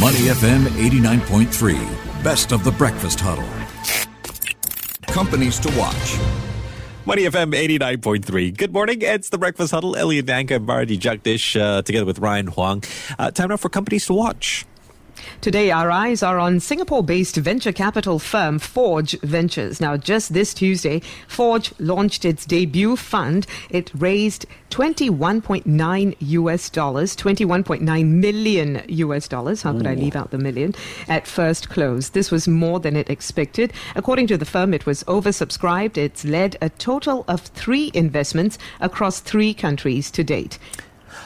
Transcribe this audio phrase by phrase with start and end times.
[0.00, 3.44] Money FM 89.3, best of the breakfast huddle.
[5.12, 6.16] Companies to watch.
[7.04, 8.56] Money FM 89.3.
[8.56, 9.02] Good morning.
[9.02, 9.96] It's the Breakfast Huddle.
[9.96, 12.82] Elliot Danker and Bharati Jagdish uh, together with Ryan Huang.
[13.18, 14.64] Uh, time now for companies to watch.
[15.40, 19.80] Today, our eyes are on Singapore based venture capital firm Forge Ventures.
[19.80, 23.46] Now, just this Tuesday, Forge launched its debut fund.
[23.70, 29.62] It raised 21.9 US dollars, 21.9 million US dollars.
[29.62, 29.90] How could Ooh.
[29.90, 30.74] I leave out the million?
[31.08, 32.10] At first close.
[32.10, 33.72] This was more than it expected.
[33.96, 35.96] According to the firm, it was oversubscribed.
[35.96, 40.58] It's led a total of three investments across three countries to date.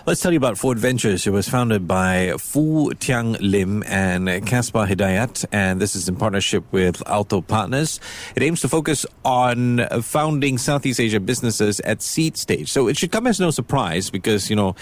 [0.06, 1.26] Let's tell you about Forge Ventures.
[1.26, 6.62] It was founded by Foo Tiang Lim and Caspar Hidayat, and this is in partnership
[6.72, 8.00] with Alto Partners.
[8.36, 12.70] It aims to focus on founding Southeast Asia businesses at seed stage.
[12.70, 14.76] So it should come as no surprise because, you know,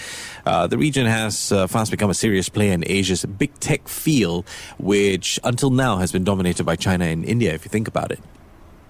[0.45, 4.45] uh, the region has uh, fast become a serious player in Asia's big tech field,
[4.77, 8.19] which until now has been dominated by China and India, if you think about it.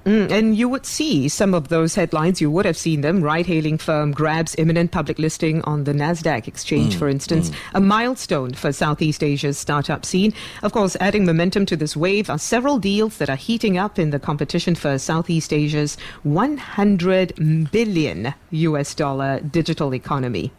[0.06, 2.42] Mm, and you would see some of those headlines.
[2.42, 3.22] You would have seen them.
[3.22, 7.50] Ride hailing firm Grab's imminent public listing on the NASDAQ exchange, mm, for instance.
[7.50, 7.56] Mm.
[7.76, 10.34] A milestone for Southeast Asia's startup scene.
[10.62, 14.10] Of course, adding momentum to this wave are several deals that are heating up in
[14.10, 20.52] the competition for Southeast Asia's 100 billion US dollar digital economy.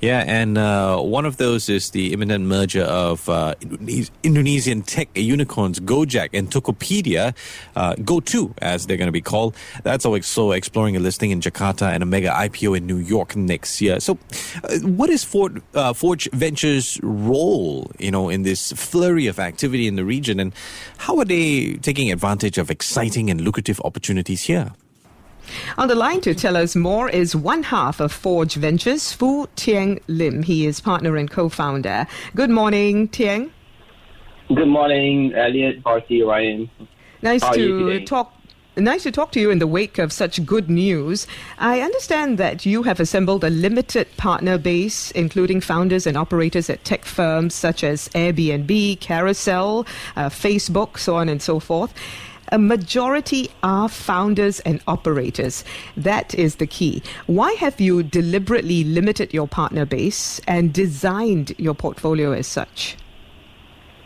[0.00, 3.54] Yeah, and uh, one of those is the imminent merger of uh,
[4.22, 7.34] Indonesian tech unicorns Gojek and Tokopedia,
[7.76, 9.56] uh, GoTo as they're going to be called.
[9.84, 13.80] That's also exploring a listing in Jakarta and a mega IPO in New York next
[13.80, 14.00] year.
[14.00, 14.18] So,
[14.64, 19.86] uh, what is Ford, uh, Forge Ventures' role, you know, in this flurry of activity
[19.86, 20.52] in the region, and
[20.98, 24.72] how are they taking advantage of exciting and lucrative opportunities here?
[25.78, 30.00] On the line to tell us more is one half of Forge Ventures, Foo Tiang
[30.08, 30.42] Lim.
[30.42, 32.06] He is partner and co-founder.
[32.34, 33.50] Good morning, Tiang.
[34.48, 36.70] Good morning, Elliot, Bharati, Ryan.
[37.22, 38.32] Nice How to talk
[38.78, 41.26] Nice to talk to you in the wake of such good news.
[41.58, 46.84] I understand that you have assembled a limited partner base, including founders and operators at
[46.84, 51.94] tech firms such as Airbnb, Carousell, uh, Facebook, so on and so forth
[52.52, 55.64] a majority are founders and operators.
[55.96, 57.02] That is the key.
[57.26, 62.96] Why have you deliberately limited your partner base and designed your portfolio as such?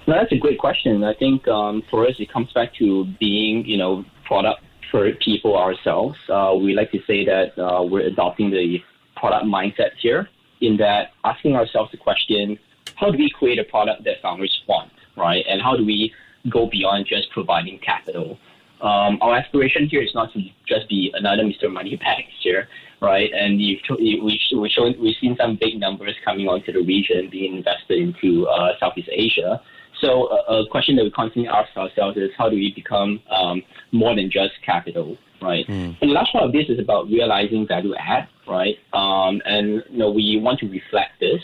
[0.07, 1.05] No, that's a great question.
[1.05, 5.57] I think um, for us, it comes back to being, you know, product for people
[5.57, 6.19] ourselves.
[6.29, 8.83] Uh, we like to say that uh, we're adopting the
[9.17, 10.29] product mindset here,
[10.61, 12.59] in that asking ourselves the question,
[12.97, 15.45] how do we create a product that founders want, right?
[15.49, 16.13] And how do we
[16.49, 18.39] go beyond just providing capital.
[18.81, 21.71] Um, our aspiration here is not to just be another Mr.
[21.71, 22.69] Moneybags here,
[23.03, 23.31] right?
[23.33, 27.57] And you've, we, we shown, we've seen some big numbers coming onto the region being
[27.57, 29.61] invested into uh, Southeast Asia.
[30.01, 33.63] So a, a, question that we constantly ask ourselves is how do we become um,
[33.93, 35.67] more than just capital, right?
[35.67, 35.97] Mm.
[36.01, 38.77] And the last part of this is about realizing value add, right?
[38.95, 41.43] Um, and you know we want to reflect this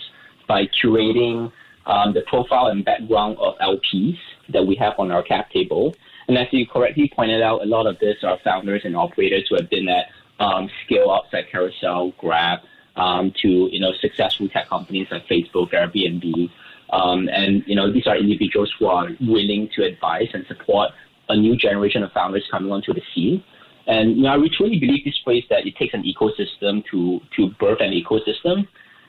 [0.49, 1.53] by curating
[1.85, 4.17] um, the profile and background of LPs
[4.51, 5.95] that we have on our cap table.
[6.29, 9.57] And as you correctly pointed out, a lot of this are founders and operators who
[9.57, 10.07] have been at
[10.41, 12.61] um, scale ups like Carousell, Grab,
[12.97, 16.51] um, to you know successful tech companies like Facebook, Airbnb,
[16.91, 20.91] um, and you know these are individuals who are willing to advise and support
[21.29, 23.43] a new generation of founders coming onto the scene.
[23.87, 27.51] And you know, I truly believe this phrase that it takes an ecosystem to to
[27.61, 28.67] birth an ecosystem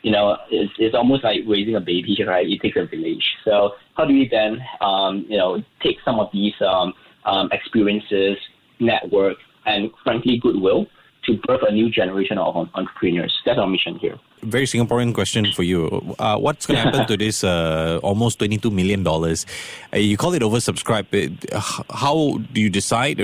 [0.08, 2.48] you know, it's, it's almost like raising a baby, right?
[2.48, 3.26] It takes a village.
[3.44, 6.94] So how do we then, um, you know, take some of these um,
[7.26, 8.38] um, experiences,
[8.80, 9.36] network,
[9.66, 10.88] and frankly goodwill
[11.26, 13.38] to birth a new generation of entrepreneurs?
[13.46, 14.18] That's our mission here.
[14.44, 16.16] Very Singaporean question for you.
[16.20, 19.06] Uh, what's going to happen to this uh, almost $22 million?
[19.06, 21.52] Uh, you call it oversubscribed.
[21.92, 23.20] How do you decide?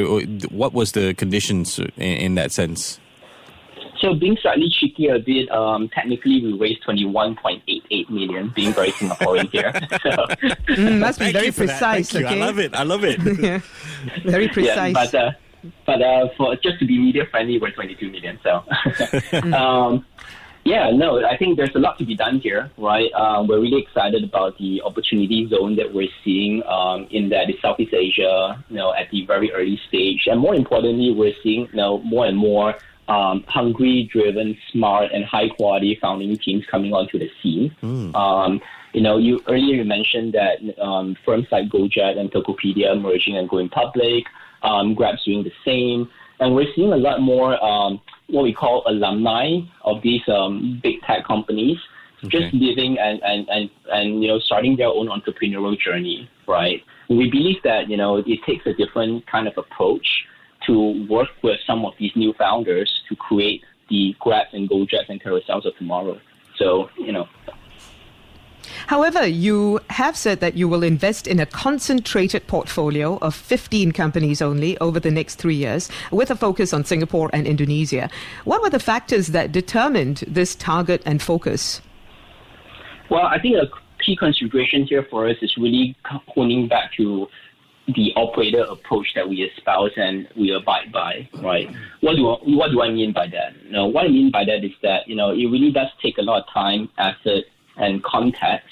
[0.52, 3.00] What was the conditions in, in that sense?
[4.03, 9.50] So being slightly cheeky a bit, um, technically we raised 21.88 million, being very Singaporean
[9.50, 9.72] here.
[10.03, 10.25] So.
[10.75, 12.42] Mm, must be very precise, okay?
[12.42, 13.19] I love it, I love it.
[13.39, 13.62] yeah.
[14.25, 14.94] Very precise.
[14.94, 15.31] Yeah, but uh,
[15.86, 18.38] but uh, for just to be media friendly, we're 22 million.
[18.44, 18.66] So,
[19.54, 20.06] um,
[20.66, 23.12] yeah, no, I think there's a lot to be done here, right?
[23.13, 27.56] Um, we're really excited about the opportunity zone that we're seeing um, in that is
[27.62, 31.75] Southeast Asia, you know, at the very early stage, and more importantly, we're seeing you
[31.75, 32.75] know more and more
[33.08, 37.76] um, hungry, driven, smart, and high quality founding teams coming onto the scene.
[37.82, 38.16] Mm.
[38.16, 38.62] Um,
[38.94, 43.50] you know, you earlier you mentioned that um, firms like Gojek and Tokopedia merging and
[43.50, 44.26] going public.
[44.62, 46.10] Um, Grab's doing the same,
[46.40, 51.02] and we're seeing a lot more um, what we call alumni of these um, big
[51.02, 51.78] tech companies
[52.26, 52.40] okay.
[52.40, 56.82] just living and, and, and, and, you know, starting their own entrepreneurial journey, right?
[57.10, 60.08] We believe that, you know, it takes a different kind of approach
[60.68, 65.21] to work with some of these new founders to create the Grabs and Gojeks and
[65.21, 66.19] Carousells of tomorrow.
[66.57, 67.27] So, you know,
[68.88, 74.42] However, you have said that you will invest in a concentrated portfolio of 15 companies
[74.42, 78.09] only over the next three years, with a focus on Singapore and Indonesia.
[78.44, 81.81] What were the factors that determined this target and focus?
[83.09, 83.69] Well, I think a
[84.04, 85.95] key consideration here for us is really
[86.27, 87.27] honing back to
[87.88, 91.69] the operator approach that we espouse and we abide by, right?
[92.01, 93.62] What do I, what do I mean by that?
[93.63, 96.18] You know, what I mean by that is that you know it really does take
[96.18, 97.44] a lot of time, effort,
[97.77, 98.68] and context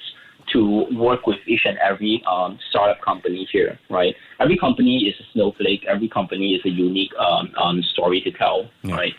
[0.54, 4.16] to work with each and every um, startup company here, right?
[4.40, 5.86] Every company is a snowflake.
[5.88, 8.96] Every company is a unique um, um, story to tell, yeah.
[8.96, 9.14] right?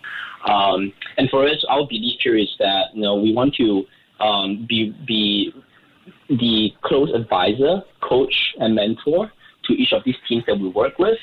[0.46, 3.84] Um, and for us, our belief here is that you know we want to
[4.20, 5.52] um, be be
[6.28, 9.30] the close advisor, coach, and mentor
[9.64, 11.18] to each of these teams that we work with.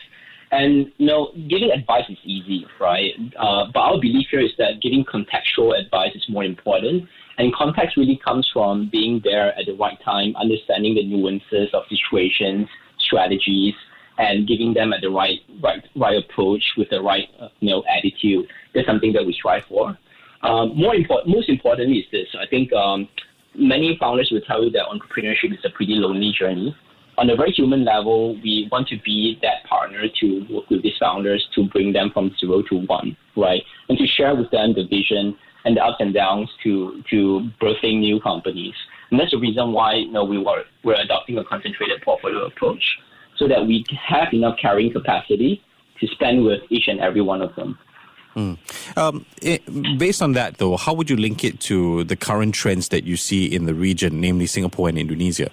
[0.51, 3.13] And you know, giving advice is easy, right?
[3.37, 7.07] Uh, but our belief here is that giving contextual advice is more important.
[7.37, 11.83] And context really comes from being there at the right time, understanding the nuances of
[11.87, 13.75] situations, strategies,
[14.17, 17.83] and giving them at the right right right approach with the right uh, you know
[17.89, 18.47] attitude.
[18.73, 19.97] That's something that we strive for.
[20.41, 22.27] Um, more important, most importantly is this.
[22.39, 23.07] I think um,
[23.55, 26.75] many founders will tell you that entrepreneurship is a pretty lonely journey.
[27.19, 30.95] On a very human level, we want to be that partner to work with these
[30.97, 33.61] founders to bring them from zero to one, right?
[33.89, 37.99] And to share with them the vision and the ups and downs to to birthing
[37.99, 38.73] new companies.
[39.11, 42.83] And that's the reason why you know we were we're adopting a concentrated portfolio approach
[43.35, 45.61] so that we have enough carrying capacity
[45.99, 47.77] to spend with each and every one of them.
[48.37, 48.57] Mm.
[48.95, 49.61] Um, it,
[49.97, 53.17] based on that, though, how would you link it to the current trends that you
[53.17, 55.51] see in the region, namely Singapore and Indonesia?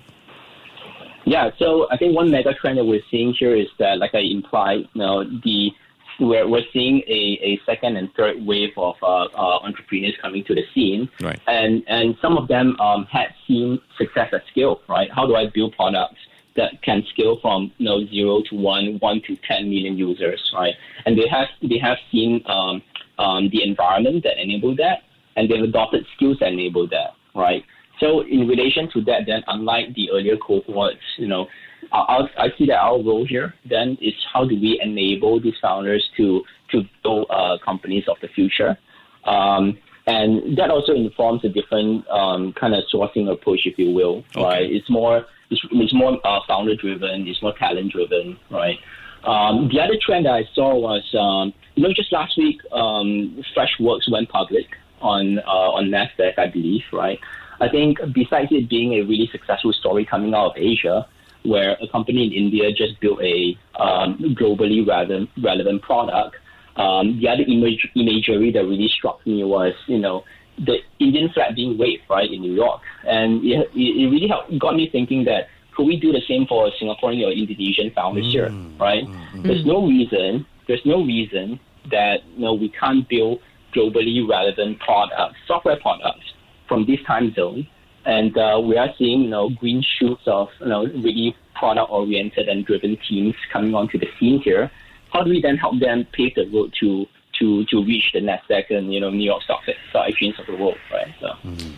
[1.26, 4.20] Yeah, so I think one mega trend that we're seeing here is that, like I
[4.20, 5.73] implied, you know, the
[6.20, 10.55] we're, we're seeing a, a second and third wave of uh, uh, entrepreneurs coming to
[10.55, 11.11] the scene.
[11.20, 11.38] Right.
[11.46, 15.11] And, and some of them um, had seen success at scale, right?
[15.12, 16.20] How do I build products
[16.55, 20.75] that can scale from you know, zero to one, one to 10 million users, right?
[21.05, 22.82] And they have, they have seen um,
[23.19, 25.02] um, the environment that enable that,
[25.37, 27.64] and they've adopted skills that enable that, right?
[28.00, 31.46] So in relation to that, then unlike the earlier cohorts, you know,
[31.93, 36.08] I, I see that our role here then is how do we enable these founders
[36.16, 38.76] to to build uh, companies of the future.
[39.25, 44.25] Um, and that also informs a different um, kind of sourcing approach, if you will.
[44.37, 44.42] Okay.
[44.42, 44.70] Right?
[44.70, 47.26] It's more it's, it's more uh, founder driven.
[47.26, 48.38] It's more talent driven.
[48.50, 48.78] Right.
[49.25, 53.42] Um, the other trend that I saw was um, you know just last week, um,
[53.56, 54.66] Freshworks went public
[55.00, 56.82] on uh, on Nasdaq, I believe.
[56.92, 57.19] Right.
[57.61, 61.06] I think besides it being a really successful story coming out of Asia,
[61.47, 66.37] where a company in India just built a um, globally relevant, relevant product.
[66.76, 70.25] Um, the other image, imagery that really struck me was, you know,
[70.58, 72.81] the Indian flag being waved, right, in New York.
[73.06, 76.70] And it, it really helped, got me thinking that could we do the same for
[76.81, 78.31] Singaporean or Indonesian founders mm.
[78.31, 79.05] here, right?
[79.05, 79.43] Mm.
[79.44, 81.61] There's no reason, there's no reason
[81.91, 83.41] that, you know, we can't build
[83.75, 86.25] globally relevant products, software products
[86.68, 87.66] from this time zone
[88.06, 92.49] and uh, we are seeing you know green shoots of you know really product oriented
[92.49, 94.70] and driven teams coming onto the scene here.
[95.12, 97.06] How do we then help them pave the road to
[97.40, 100.78] to to reach the Nasdaq and you know New York Stock Exchange of the world,
[100.90, 101.14] right?
[101.20, 101.26] So.
[101.44, 101.75] Mm-hmm.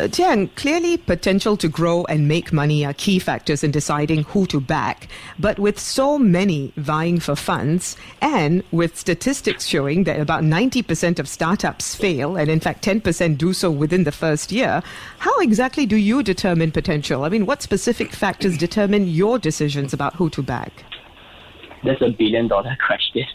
[0.00, 4.46] Uh, Tian, clearly potential to grow and make money are key factors in deciding who
[4.46, 5.08] to back.
[5.38, 11.28] But with so many vying for funds, and with statistics showing that about 90% of
[11.28, 14.82] startups fail, and in fact 10% do so within the first year,
[15.18, 17.24] how exactly do you determine potential?
[17.24, 20.72] I mean, what specific factors determine your decisions about who to back?
[21.84, 23.26] That's a billion dollar question.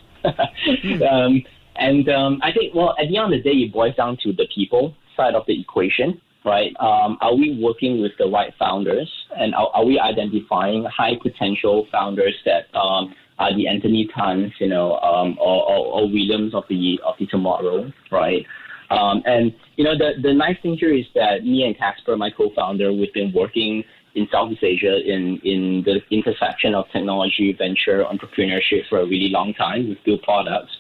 [1.07, 1.43] um,
[1.75, 4.33] and um, I think, well, at the end of the day, it boils down to
[4.33, 6.71] the people side of the equation right?
[6.79, 11.87] Um, are we working with the right founders, and are, are we identifying high potential
[11.91, 16.63] founders that um, are the Anthony Tans, you know, um, or, or, or, Williams of
[16.69, 18.45] the of the tomorrow, right?
[18.91, 22.29] Um, and you know, the the nice thing here is that me and Casper, my
[22.29, 23.83] co-founder, we've been working
[24.13, 29.53] in Southeast Asia in in the intersection of technology, venture, entrepreneurship for a really long
[29.55, 29.89] time.
[29.89, 30.71] We've built products,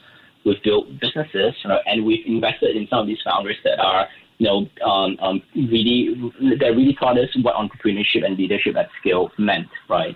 [0.45, 4.07] we've built businesses, you know, and we've invested in some of these founders that are
[4.37, 9.31] you know, um, um, really that really taught us what entrepreneurship and leadership at scale
[9.37, 10.15] meant, right?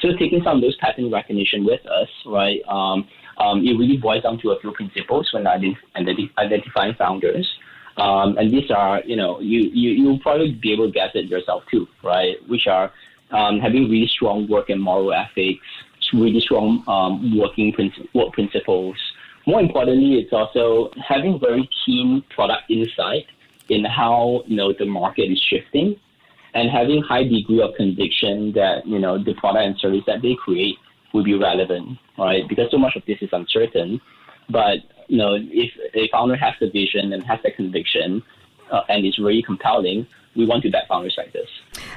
[0.00, 2.60] So taking some of those pattern recognition with us, right?
[2.68, 3.06] Um,
[3.38, 7.48] um, it really boils down to a few principles when identifying founders.
[7.96, 11.26] Um, and these are, you know, you, you, you'll probably be able to guess it
[11.26, 12.36] yourself too, right?
[12.48, 12.92] Which are
[13.32, 15.66] um, having really strong work and moral ethics,
[16.14, 16.84] really strong
[17.36, 18.96] working princi- work principles.
[19.46, 23.26] More importantly, it's also having very keen product insight
[23.68, 25.96] in how, you know, the market is shifting
[26.54, 30.34] and having high degree of conviction that, you know, the product and service that they
[30.34, 30.76] create
[31.12, 32.48] will be relevant, right?
[32.48, 34.00] Because so much of this is uncertain.
[34.50, 38.22] But you know, if a founder has the vision and has the conviction,
[38.70, 40.06] uh, and is really compelling,
[40.36, 41.48] we want to back founders like this.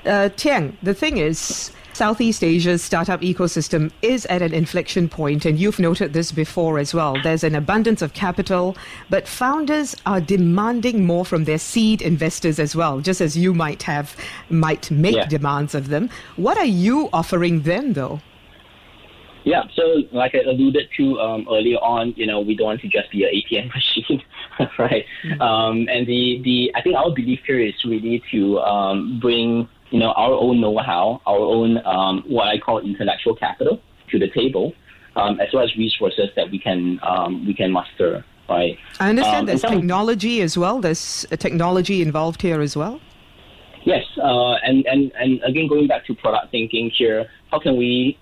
[0.06, 5.60] Uh, Tiang, the thing is, Southeast Asia's startup ecosystem is at an inflection point, and
[5.60, 7.18] you've noted this before as well.
[7.22, 8.75] There's an abundance of capital,
[9.10, 13.84] but founders are demanding more from their seed investors as well, just as you might
[13.84, 14.16] have
[14.50, 15.28] might make yeah.
[15.28, 16.10] demands of them.
[16.38, 18.22] What are you offering them, though?
[19.44, 22.88] Yeah, so like I alluded to um, earlier on, you know, we don't want to
[22.88, 24.24] just be an ATM machine,
[24.78, 25.06] right?
[25.24, 25.42] Mm-hmm.
[25.42, 30.00] Um, and the, the I think our belief here is really to um, bring you
[30.00, 34.74] know our own know-how, our own um, what I call intellectual capital to the table,
[35.16, 38.78] um, as well as resources that we can um, we can muster, right?
[39.00, 40.82] I understand there's technology as well.
[40.82, 43.02] There's technology involved here as well.
[43.84, 48.16] Yes, uh, and, and, and again, going back to product thinking here, how can we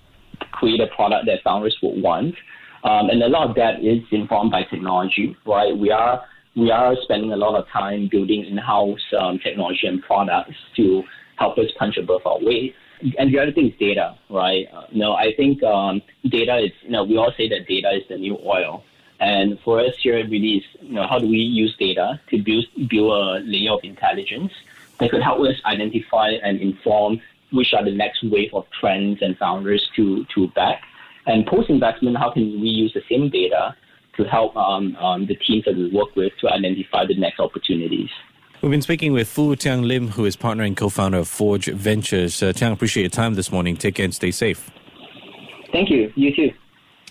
[0.52, 2.34] create a product that founders would want.
[2.82, 5.76] Um, and a lot of that is informed by technology, right?
[5.76, 6.24] We are
[6.56, 11.04] we are spending a lot of time building in-house um, technology and products to
[11.36, 12.74] help us punch above our weight.
[13.18, 14.66] And the other thing is data, right?
[14.72, 18.18] Uh, I think um, data is, you know, we all say that data is the
[18.18, 18.82] new oil.
[19.20, 22.42] And for us here, it really is, you know, how do we use data to
[22.42, 24.52] build, build a layer of intelligence
[24.98, 27.20] that could help us identify and inform
[27.52, 30.82] which are the next wave of trends and founders to, to back.
[31.26, 33.74] And post investment, how can we use the same data
[34.16, 38.08] to help um, um, the teams that we work with to identify the next opportunities?
[38.62, 42.42] We've been speaking with Foo Tiang Lim, who is partner and co-founder of Forge Ventures.
[42.42, 43.76] Uh, Tiang, appreciate your time this morning.
[43.76, 44.70] Take care and stay safe.
[45.72, 46.12] Thank you.
[46.14, 46.50] You too.